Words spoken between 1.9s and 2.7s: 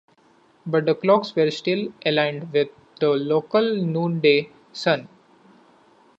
aligned with